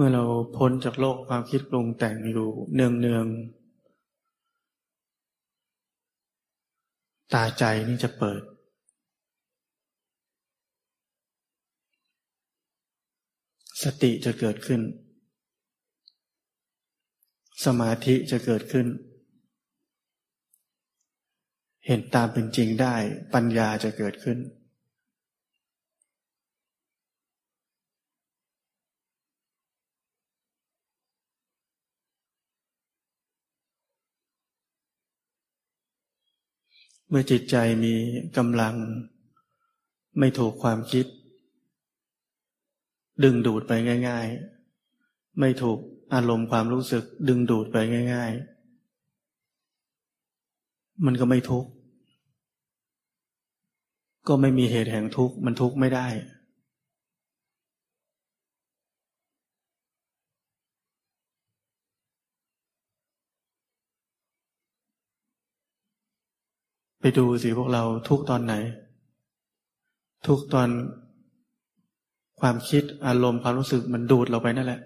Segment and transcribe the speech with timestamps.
[0.00, 0.24] เมื่อเรา
[0.56, 3.26] พ้นจากโลกความคิดปรุงแต่งอยู่เนืองเนือง
[7.34, 8.42] ตาใจนี่จะเปิด
[13.82, 14.80] สติจะเกิดขึ้น
[17.64, 18.86] สมาธิจะเกิดขึ้น
[21.86, 22.94] เห็นตามเป็นจริงได้
[23.34, 24.38] ปัญญาจะเกิดขึ้น
[37.10, 37.94] เมื่อจิตใจมี
[38.36, 38.74] กำลัง
[40.18, 41.06] ไม่ถูกความคิด
[43.24, 43.72] ดึงดูดไป
[44.08, 44.26] ง่าย
[44.84, 45.78] ๆ ไม่ถูก
[46.14, 47.76] อารมณ์ความรู้สึก ดึงดูดไป
[48.14, 48.32] ง่าย
[50.08, 51.70] ๆ มันก็ไม่ทุกข์
[54.28, 56.06] ก็ไม่มีเหตุแห่งทุกข์มันทุกข์ไม่ได้
[67.18, 68.54] ดูสิพวกเราทุกตอนไหน
[70.26, 70.68] ทุกตอน
[72.40, 74.80] ความคิดอารมณ์ความรู้สึกมันดูดเราไปนั่นแหละ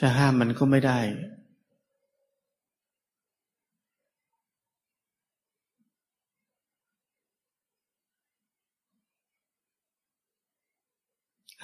[0.00, 0.98] จะห้ามมันก็ไม่ได้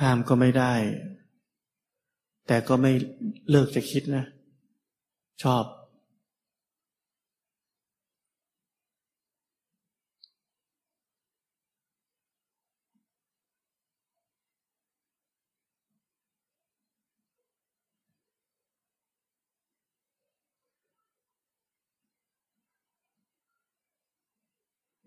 [0.01, 0.75] ห้ามก็ไม่ได้
[2.47, 2.93] แต่ก็ไม่
[3.51, 4.25] เลิกจะคิดนะ
[5.43, 5.65] ชอบ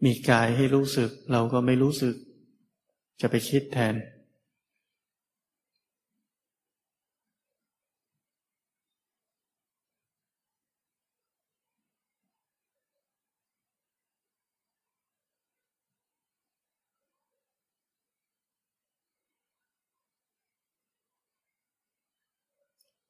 [0.06, 2.16] มีกายให้รู้สึก เราก็ไม่รู้สึก
[3.22, 3.96] จะไปคิดแทน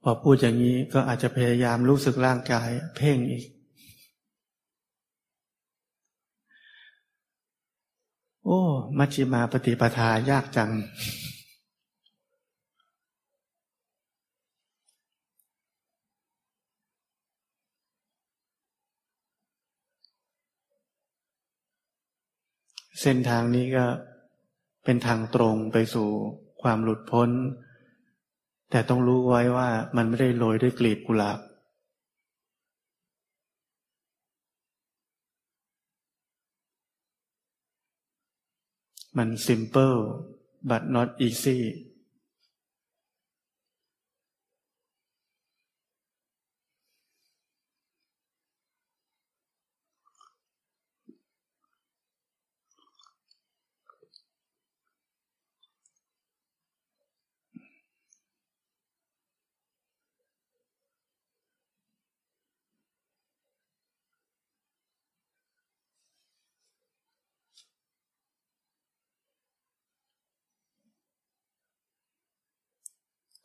[0.04, 3.46] พอพูดอย่างนี้ก็อาจจะพยายามรู้สึกร่างกาย เพ่งอีก
[8.50, 8.62] โอ้
[8.98, 23.86] มัชฌิมาปฏิปทายากจัง เส้นทางนี้ก็
[24.84, 26.08] เป็นทางตรงไปสู่
[26.62, 27.30] ความหลุดพ้น
[28.72, 31.40] แต่ต้องรู้ไว้ว่ามันไม่ได้โรยด้วยกลีบกุหลาบ
[39.18, 39.98] มัน simple
[40.70, 41.60] but not easy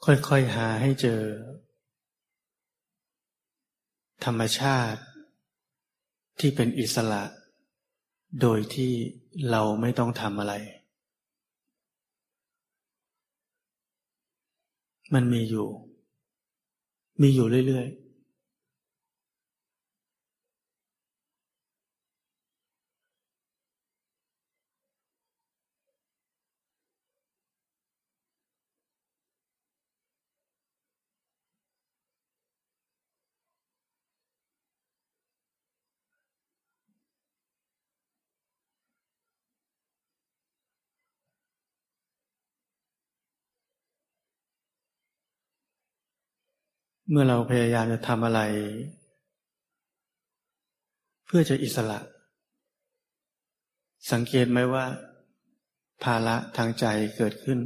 [0.04, 1.20] ค่อยๆหาให้เจอ
[4.24, 5.00] ธรรมชาติ
[6.40, 7.24] ที่เป็นอิสระ
[8.40, 8.92] โดยที่
[9.50, 10.54] เราไม่ต้องทำอะไร
[15.14, 15.68] มันมีอยู่
[17.22, 18.01] มีอยู่เรื่อยๆ
[47.14, 48.40] เมื่อเราพยายามจะทำอะไร
[51.26, 51.98] เพื่อจะอิสระ
[54.12, 54.84] สังเกตไหมว่า
[56.04, 56.86] ภาระทางใจ
[57.16, 57.58] เกิดขึ้น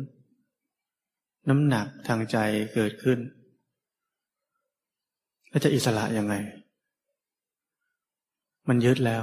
[1.49, 2.39] น้ำหนักทางใจ
[2.75, 3.19] เกิดขึ้น
[5.49, 6.35] แล้วจะอิสระยังไง
[8.69, 9.23] มันยึดแล้ว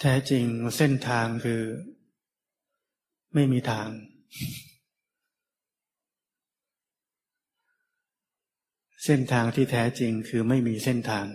[0.00, 1.62] แท้จริงเส้นทางคือ
[3.34, 3.88] ไม่มีทาง
[9.04, 11.26] เส้นทางที่แท้จริงคือไม่มีเส้นทาง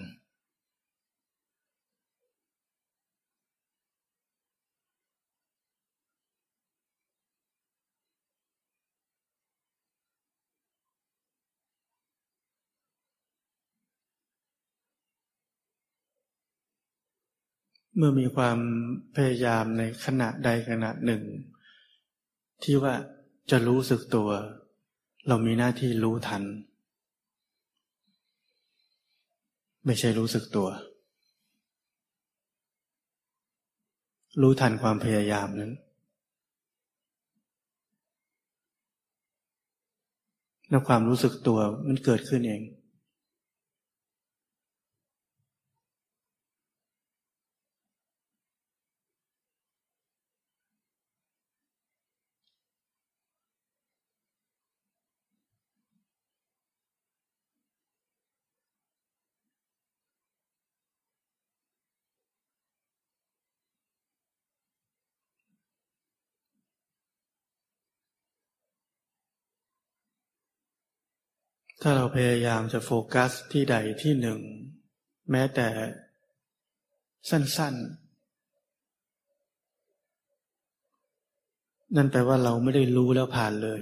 [17.97, 18.57] เมื่อมีความ
[19.15, 21.23] พยายามในขณะใดขณะหนึ่ง
[22.63, 22.93] ที่ว่า
[23.51, 24.29] จะรู้สึกตัว
[25.27, 26.43] เรามีหน้าที่รู้ทัน
[29.85, 30.67] ไม่ใช่รู้สึกตัว
[34.41, 35.73] รู้ทันความพยายามนั้น
[40.69, 42.61] แล้วความรู้สึกตัวมันเกิดขึ้นเอง
[71.87, 74.39] ถ้าเราพยายามจะโฟกัสที่ใดที่หนึ่ง
[75.31, 75.67] แม้แต่
[77.29, 78.05] สั้น ๆ
[81.95, 83.81] นั่นแปลว่าเราไม่ได้รู้แล้วผ่านเลย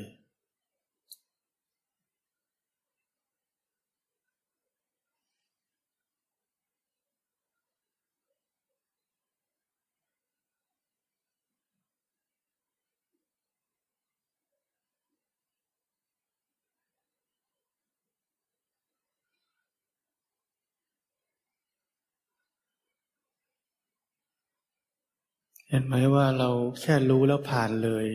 [25.73, 26.49] เห็นไหมว่าเรา
[26.81, 28.05] แค่รู้แล้วผ่านเลย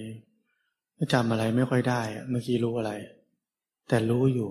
[1.12, 2.92] จำอะไรไม่ค่อยได้เมื่อกี้รู้อะไร
[3.88, 4.50] แต่รู้อยู่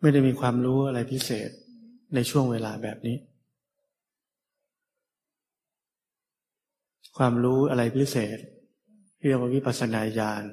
[0.00, 1.50] ไม่ได้มีความรู้อะไรพิเศษ
[2.14, 3.16] ในช่วงเวลาแบบนี้
[7.18, 8.38] ความรู้อะไรพิเศษ
[9.22, 10.44] เรียกว่าวิปัสสนาญาณ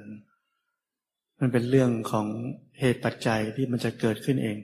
[1.39, 2.27] มันเป็นเรื่องของ
[2.79, 4.57] เหตุปัจจัยที่มันจะเกิดขึ้นเอง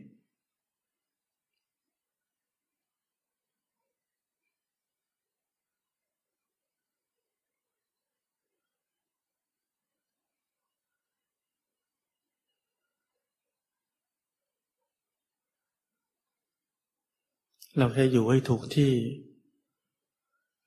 [17.77, 18.91] เราแค่อยู่ให้ถูกที่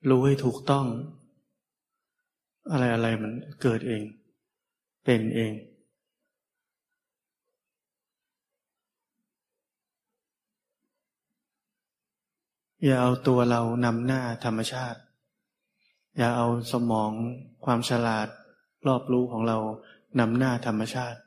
[0.08, 0.86] รู้ให้ถูกต้อง
[2.70, 4.02] อะไรอะไรมันเกิดเอง
[5.04, 5.52] เป็นเอง
[12.84, 15.00] อย่าเอาตัวเรานำหน้าธรรมชาติ
[16.18, 17.10] อย่าเอาสมอง
[17.64, 18.28] ความฉลาด
[18.86, 19.58] รอบรู้ของเรา
[20.20, 21.18] นำหน้าธรรมชาติ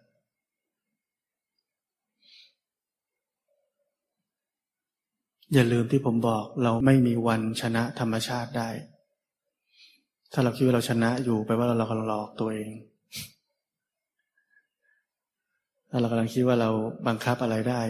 [5.53, 8.69] อย่าลืมที่ผมบอกเราไม่มีวันชนะธรรมชาติได้
[10.33, 12.69] ถ้าเราคิดว่าเราชนะอยู่แปลว่าเรากำลังหลอกตัวเอง
[15.89, 16.69] ถ้าเรากำลังคิดว่าเรา
[17.07, 17.81] บังคับอะไรได้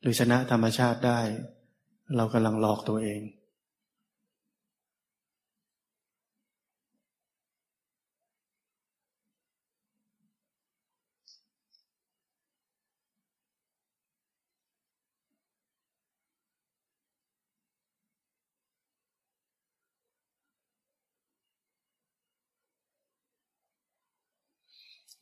[0.00, 1.20] หรือชนะธรรมชาติได้
[2.16, 3.20] เรากำลังหลอกตัวเอง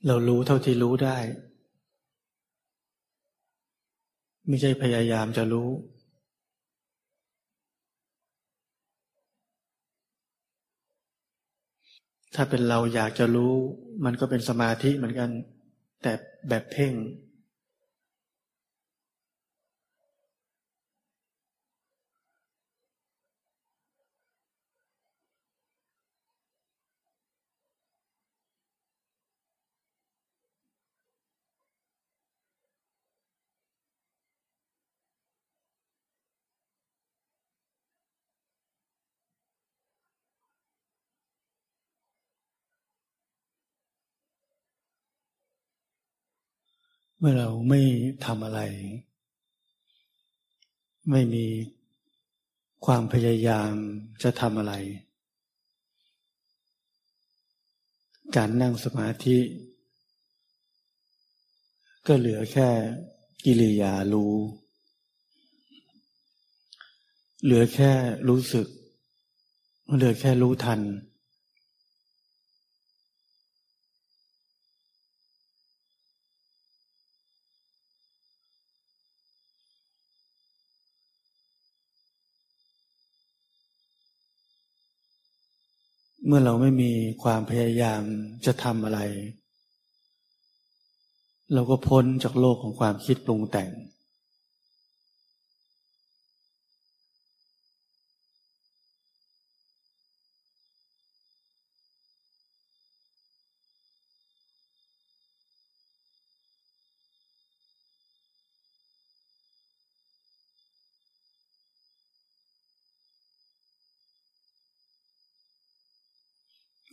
[0.07, 1.19] เรารู้เท่าที่รู้ได้
[4.47, 5.69] ไม่ใช่พยายามจะรู้
[12.35, 13.55] ถ้าเป็นเราอยากจะรู้
[14.05, 15.31] มันก็เป็นสมาธิเหมือนกัน
[16.03, 16.13] แต่
[16.49, 16.93] แบบเพ่ง
[47.21, 47.81] เมื่อเราไม่
[48.25, 48.61] ทำอะไร
[51.11, 51.47] ไม่มี
[52.85, 53.73] ความพยายาม
[54.23, 54.75] จะทำอะไร
[58.37, 59.39] การนั่งสมาธิ
[62.07, 62.69] ก็เหลือแค่
[63.45, 64.35] กิริยารู้
[67.43, 67.93] เหลือแค่
[68.29, 68.67] รู้สึก
[69.95, 70.81] เหลือแค่รู้ทัน
[86.31, 86.93] เมื่อเราไม่มี
[87.23, 88.03] ความพยายาม
[88.47, 89.01] จะทำอะไร
[91.55, 93.71] เราก็พ้นจากโลกของความคิดปรุงแต่ง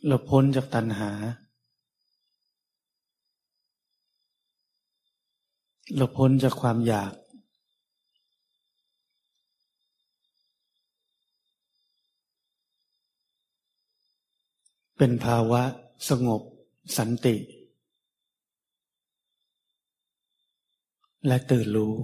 [0.08, 1.12] เราพ้นจากตัณหา
[5.96, 7.14] เราพ้นจากความอยาก
[14.98, 15.64] เป็นภาวะ
[16.10, 16.42] สงบ
[16.98, 17.36] สันติ
[21.28, 21.96] และตื่นรู้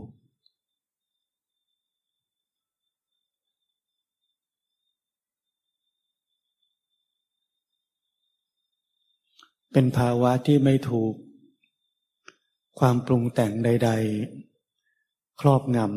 [9.73, 11.13] เป็นภาวะที่ไม่ถูก
[12.79, 13.91] ความปรุงแต่งใด
[14.65, 15.89] ๆ ครอบงำ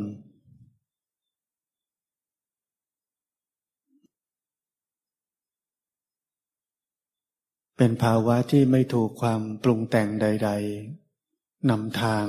[7.76, 10.50] เป็นภาวะที่ไม่ถูกความปรุงแต่งใด
[11.09, 12.26] ๆนำทาง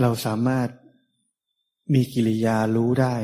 [0.00, 0.68] เราสามารถ
[1.92, 3.14] มีกิริยารู้ได้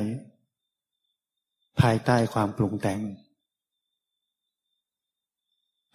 [1.80, 3.00] ภายใต้ความปรุงแต่ง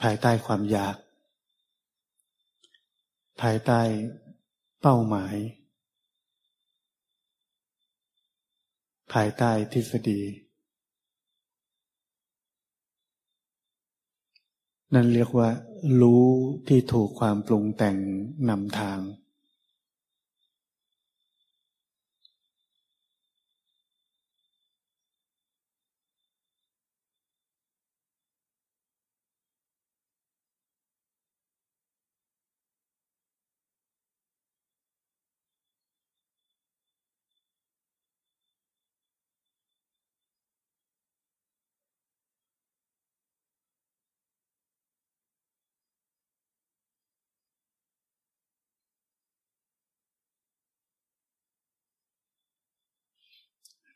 [0.01, 0.97] ภายใต้ความอยาก
[3.41, 3.81] ภายใต้
[4.81, 5.35] เป้าหมาย
[9.13, 10.21] ภายใต้ทฤษฎี
[14.93, 15.49] นั่นเรียกว่า
[16.01, 16.25] รู้
[16.67, 17.97] ที่ถูกความปรุงแต่ง
[18.49, 18.99] นำทาง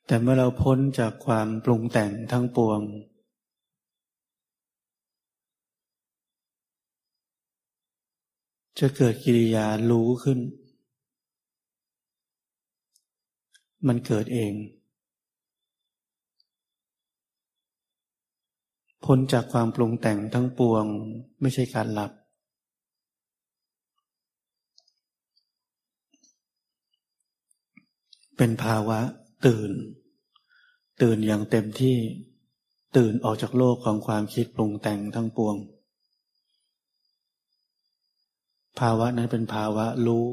[0.06, 2.82] แต่เมื่อเราพ้นจากความปรุงแต่งทั้งปวง
[8.80, 10.40] จะเกิดกิริยารู้ขึ้น
[13.88, 14.54] มันเกิดเอง
[19.06, 20.86] พ้นจากความปรุงแต่งทั้งปวง
[21.42, 22.12] ไม่ใช่การหลับ
[28.38, 29.00] เป็นภาวะ
[29.46, 29.72] ตื่น
[31.02, 31.98] ตื่นอย่างเต็มที่
[32.98, 35.56] ตื่นออกจากโลกของความคิดปรุงแต่งทั้งปวง
[38.80, 40.30] ภาวะนั้นเป็นภาวะรู้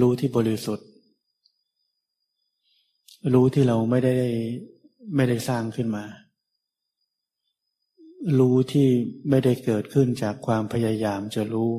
[0.00, 0.88] รู้ที่บริสุทธิ์
[3.34, 4.16] รู้ที่เราไม่ได้
[5.16, 6.04] ไม่ได้สร้างขึ้นมา
[8.38, 8.88] รู้ที่
[9.30, 11.72] ไม่ได้เกิดขึ้นจากความพยายามจะรู้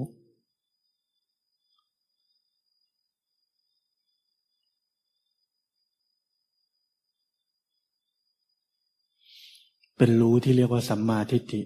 [9.98, 11.62] เป็นรู้ที่เรียกว่าสัมมาทิฏฐิ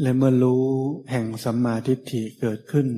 [0.00, 0.64] และเมื่อรู้
[1.10, 2.88] แห่งสัมมาทิฏฐิเกิดขึ้น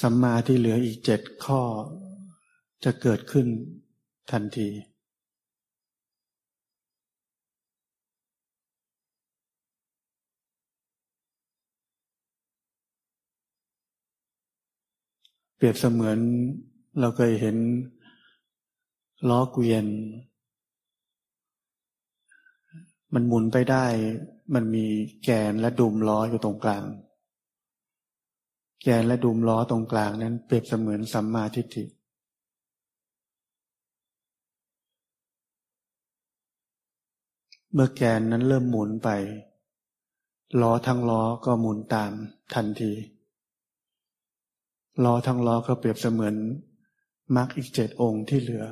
[0.00, 1.62] สัมมาที่เหลืออีกเจ็ดข้อ
[2.84, 3.46] จะเกิดขึ้น
[4.32, 4.68] ทันที
[15.51, 16.18] ป รียบเสมือน
[17.00, 17.56] เราเคยเห็น
[19.28, 19.86] ล้อเกวียน
[23.14, 23.84] มันหมุนไปได้
[24.54, 24.86] มันมี
[25.24, 26.84] แกนและดุมล้ออยู่ตรงกลาง
[28.82, 31.84] แกนและดุมล้อตรงกลางนั้น เปรียบเสมือนสัมมาทิฏฐิ
[37.72, 39.08] เมื่อแกนนั้นเริ่มหมุนไป
[40.60, 42.10] ล้อทั้งล้อก็หมุนตาม
[42.54, 42.92] ทันที
[45.04, 46.34] ล้อทั้งล้อก็เปรียบเสมือน
[47.36, 48.64] มรรคอีกเจ็ดองค์ที่เหลือ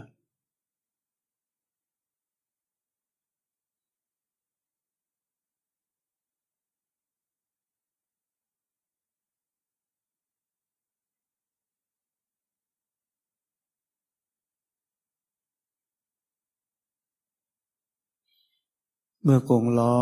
[19.23, 19.95] เมื่อกงล้อ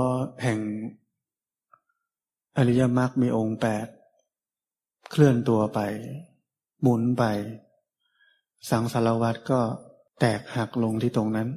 [0.42, 0.60] แห่ง
[2.56, 3.86] อริยมรรคมีองค์แปด
[5.10, 5.80] เคลื่อนตัวไป
[6.82, 7.24] หมุนไป
[8.70, 9.60] สังสารวัตรก็
[10.20, 11.48] แตกหักลงที่ตรงนั้น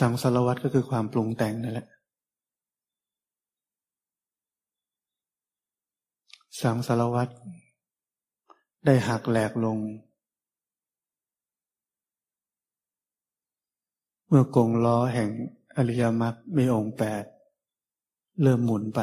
[0.00, 1.88] สังสารวัตรก็คือความปรุงแต่งนั่นแหละ
[6.62, 7.32] สังสารวัตร
[8.86, 9.78] ได้หักแหลกลง
[14.28, 15.30] เมื่อกงล้อแห่ง
[15.76, 17.24] อริยมรรคมีองค์แปด
[18.42, 19.00] เริ่มหมุนไป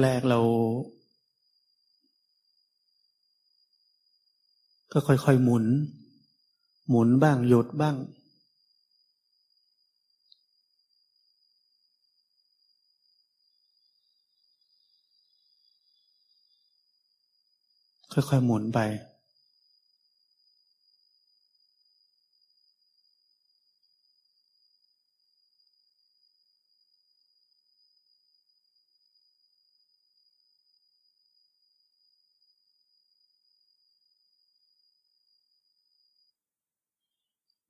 [0.00, 0.40] แรก ๆ เรา
[4.92, 5.64] ก็ค่อย ๆ หมุน
[6.88, 7.96] หมุนบ้างหยุดบ้าง
[18.12, 18.78] ค่อยๆหมุนไป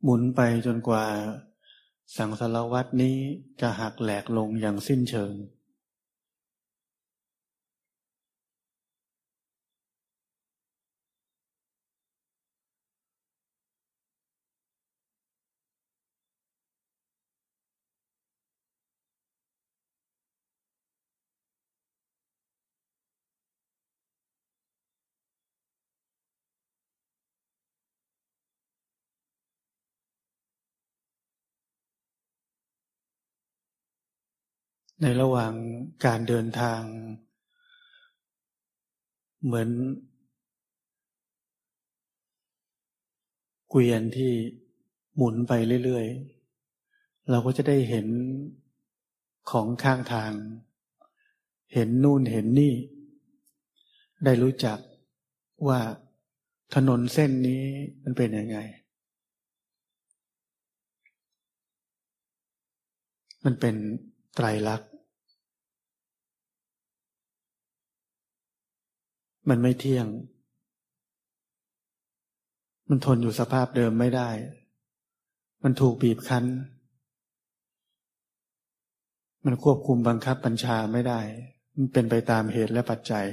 [0.07, 1.05] หมุนไปจนกว่า
[2.17, 3.17] สังสารวัตนี้
[3.61, 5.33] จะหักแหลกลงอย่างสิ้นเชิง
[35.03, 35.53] ในระหว่าง
[36.05, 36.83] การเดินทาง
[39.45, 39.69] เหมือน
[43.69, 44.33] เกวียนที่
[45.17, 45.53] หมุนไป
[45.85, 48.07] เรื่อยๆ เราก็จะได้เห็น
[49.51, 50.33] ของข้างทาง
[51.73, 52.75] เห็นนู่นเห็นนี่
[54.25, 54.79] ได้รู้จัก
[55.69, 55.81] ว่า
[56.75, 57.63] ถนนเส้นนี้
[58.03, 58.59] มันเป็นยังไง
[63.45, 63.77] มันเป็น
[64.35, 64.91] ไตรลักษณ์
[69.49, 70.07] มันไม่เที่ยง
[72.89, 74.31] มันทนอยู่สภาพเดิมไม่ได้
[75.63, 76.45] มันถูกบีบคั้น
[79.45, 81.21] มันควบคุมบังคับบัญชาไม่ได้
[81.77, 83.27] มันเป็นไปตามเหตุและปัจจัย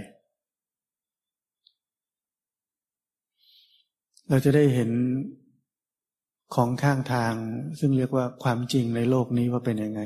[4.29, 4.91] เราจะได้เห็น
[6.55, 7.33] ของข้างทาง
[7.79, 10.01] ซึ่งเรียกว่าความจริงในโลกนี้ว่าเป็นยังไง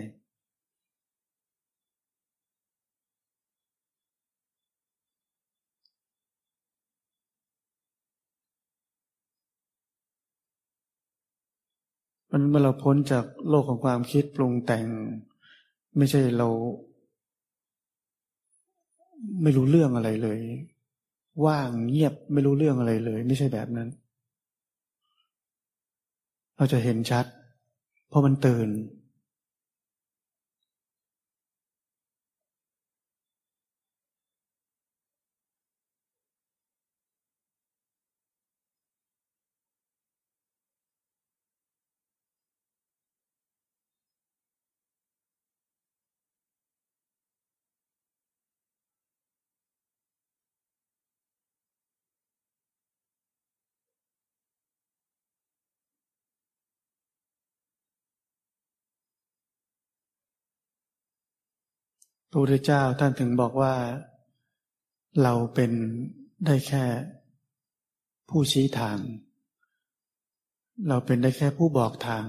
[12.37, 14.87] มันเมื่อเราพ้นจากโลกของความคิดปรุงแต่ง
[15.97, 16.47] ไม่ใช่เรา
[19.41, 20.39] ไม่รู้เรื่องอะไรเลย
[21.45, 23.89] ว่างเงียบไม่รู้เรื่องอะไรเลย ไม่ใช่แบบนั้น
[26.57, 27.25] เราจะเห็นชัด
[28.07, 28.67] เพราะมันตื่น
[62.35, 63.73] ระพุทธเจ้าท่านถึงบอกว่า
[65.23, 65.71] เราเป็น
[66.45, 66.85] ได้แค่
[68.29, 68.97] ผู้ชี้ทาง
[70.87, 72.25] เราเป็นได้แค่ผู้บอกทาง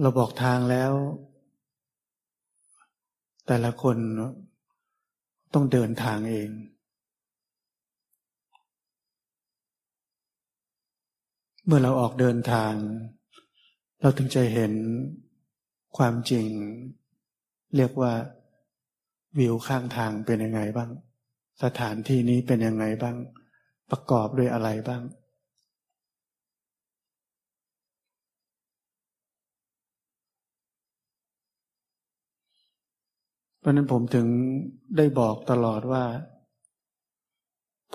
[0.00, 0.92] เราบอกทางแล้ว
[3.46, 3.96] แต่ละคน
[5.54, 6.50] ต้องเดินทางเอง
[11.66, 12.74] เมื่อเราออกเดินทาง
[14.00, 14.72] เราถึงจะเห็น
[15.96, 16.48] ความจริง
[17.76, 18.12] เรียกว่า
[19.38, 20.90] วิวข้างทางเป็นยังไงบ้าง
[21.62, 23.16] สถานที่นี้เป็นยังไงบ้าง
[23.90, 25.02] ประกอบด้วยอะไรบ้าง
[33.58, 34.26] เพราะนั้นผมถึง
[34.96, 36.04] ได้บอกตลอดว่า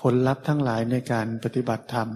[0.00, 2.08] ผลลัพธ์ทั้งหลายในการปฏิบัติธรรม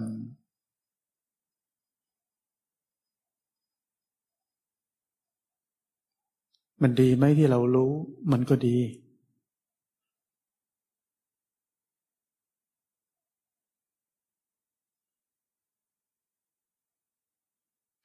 [6.81, 7.91] มันดีไหมที่เรารู้
[8.31, 8.77] มันก็ดี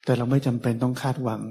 [0.03, 1.41] แต่เราไม่จำเป็นต้องคาดหวัง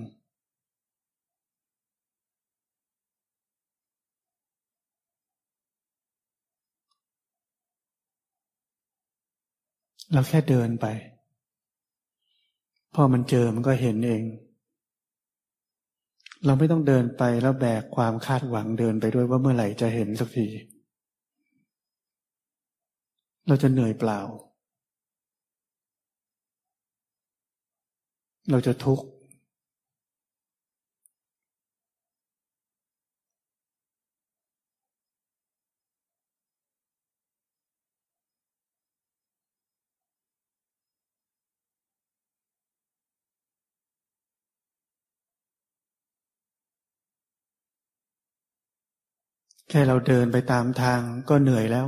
[10.13, 10.87] เราแค่เดินไป
[12.95, 14.23] พอมันเจอมันก็เห็นเอง
[16.47, 20.49] เราไม่ต้องเดินไปแล้วแบกความคาดหวังเดินไปด้วยว่าเมื่อไหร่จะเห็นสักที
[23.49, 24.21] เราจะเหนื่อยเปล่า
[28.51, 29.05] เราจะทุกข์
[49.69, 51.87] แค่เราเดินไปตามทางก็เหนื่อยแล้ว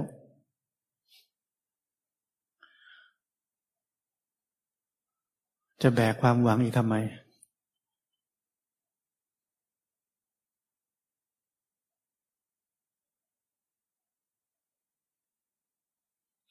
[5.82, 6.94] จะแบกความหวังอีกทำไม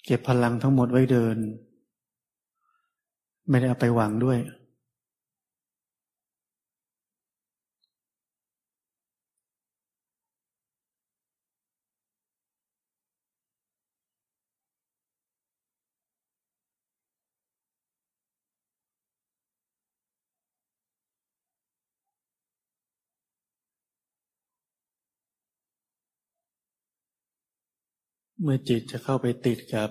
[0.06, 1.38] เก็บพลังทั้งหมดไว้เดิน
[3.50, 4.38] ไม่ได้เอาไปหวังด้วย
[28.42, 29.90] เมื่อจิตจะเข้าไปติดกับ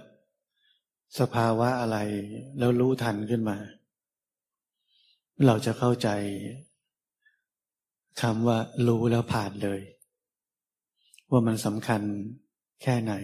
[1.19, 1.99] สภาวะอะไร
[2.59, 3.59] แล้วรู้ทันขึ้นมา
[5.47, 6.09] เราจะเข้าใจ
[8.21, 9.81] คำว่ารู้แล้วผ่านเลย
[11.31, 12.03] ว่ามันสำคัญ
[12.83, 13.15] แค่ไหน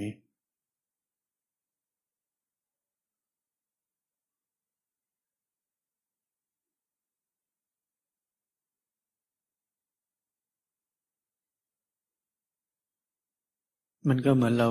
[14.08, 14.70] มันก็เหมือนเรา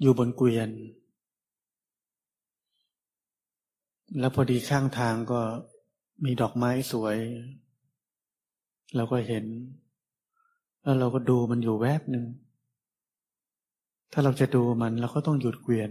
[0.00, 0.70] อยู่บนเกวียน
[4.18, 5.40] แล้วพอดีข้างทางก็
[6.24, 7.16] มีดอกไม้สวย
[8.96, 9.44] เราก็เห็น
[10.82, 12.24] แล้วเราก็ดูมันอยู่แวบหนึ่ง
[14.12, 15.90] ถ้าเราจะดูมันเราก็ต้องหยุดเกวียน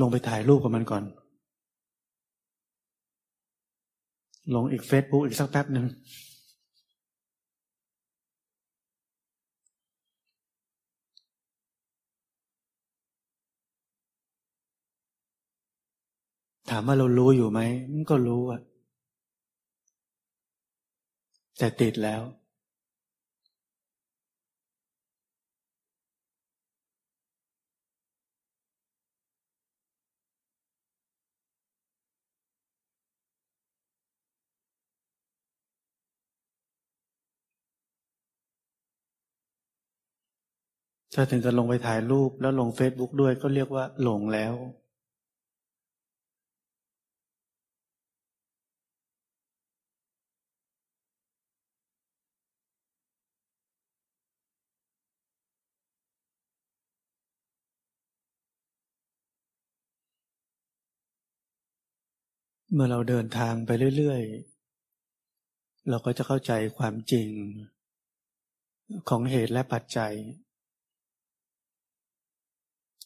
[0.00, 1.04] ลงไปถ่ายรูปกับมันก่อน
[4.54, 5.86] ลงอีกเฟซบุ๊กอีกสักแป๊บหนึ่ง
[16.70, 17.60] ถามว่าเรารู้อยู่ไหม
[17.92, 18.60] มันก็รู้อะ
[21.58, 22.22] แต่ติดแล้ว
[41.14, 44.54] ถ้าถึงจะลงไปถ่ายรูปแล้วลงเฟซบุ๊กด้วยก็เรียกว่าหลงแล้ว
[62.72, 67.28] เมื่อเราเดินทางไปเรื่อยๆ เราก็จะเข้าใจความจริง
[69.08, 70.14] ของเหตุและปัจจัย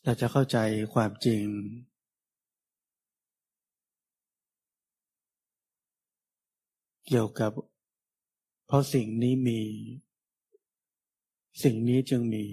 [0.04, 0.58] เราจะเข้าใจ
[0.94, 1.44] ความจริง
[7.06, 7.52] เกี่ยวกับ
[8.66, 9.60] เพราะสิ่งนี้มี
[11.62, 12.44] สิ่งนี้จึงมี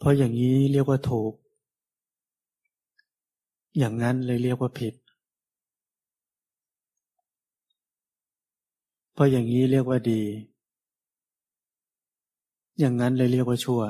[0.00, 1.32] เพราะอย่างนี้เรียกว่าถูก
[3.78, 4.94] อย่างนั้นเลยเรียกว่าผิด
[9.14, 10.22] เพราะอย่างนี้เรียกว่าดี
[12.78, 13.80] อย่างนั้นเลยเรียกว่าชั่ว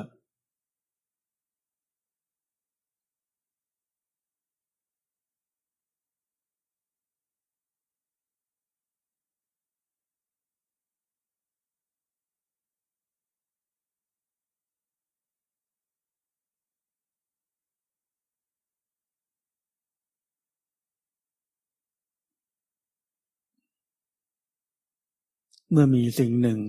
[25.73, 26.59] เมื่อมีสิ่งหนึ่ง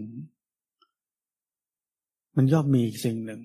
[2.36, 3.40] มันย่อมมีอีกสิ่งหนึ่ง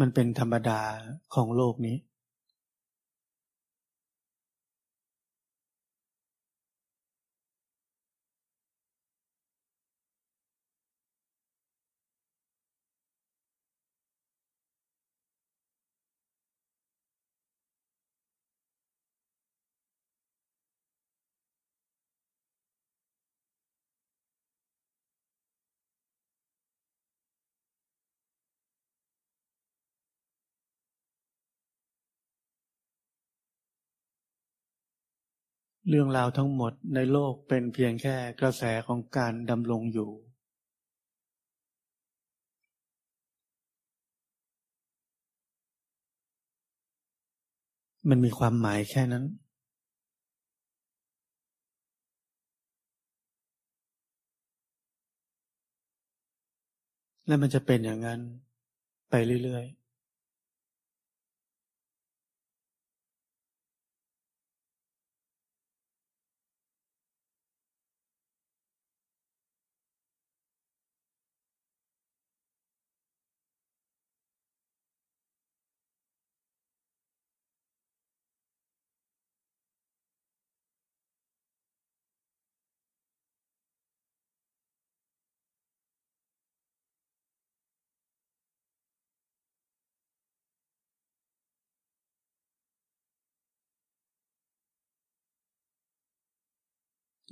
[0.00, 0.80] มันเป็นธรรมดา
[1.34, 1.96] ของโลกนี้
[35.92, 40.10] เรื่องราวทั้งหมดในโลกเป็นเพียงแค่กระแสของการดำรงอยู่
[48.08, 49.24] มันมีความหมายแค่นั้น
[57.26, 58.20] และมันจะเป็นอย่างนั้น
[59.10, 59.79] ไปเรื่อยๆ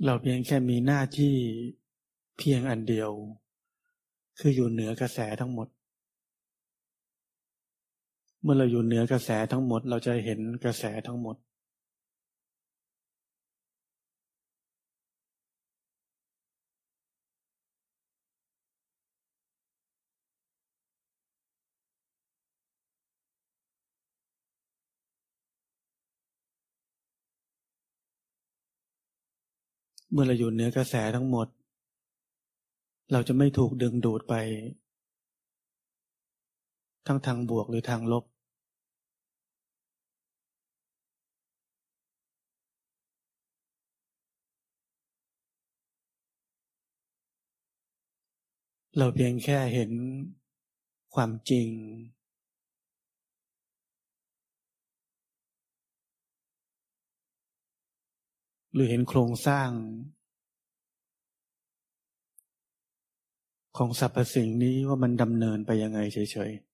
[0.05, 1.35] เราเพียงแค่มีหน้าที่
[2.37, 3.11] เพียงอันเดียว
[4.39, 5.67] คืออยู่เหนือกระแสทั้งหมด
[8.41, 11.35] เมื่อเราอยู่เหนือกระแสทั้งหมด เราจะเห็นกระแสทั้งหมด
[30.11, 31.47] เมื่อเราอยู่เหนือกระแสทั้งหมด
[33.11, 34.33] เราจะไม่ถูกดึงดูดไป
[37.07, 38.23] ทั้งทางบวกหรือทางลบ
[48.97, 49.91] เราเพียงแค่เห็น
[51.15, 51.67] ความจริง
[58.79, 59.69] รือเห็นโครงสร้าง
[63.77, 66.68] ของสรรพสิ่งนี้ว่ามันดำเนินไปยังไงเฉยๆ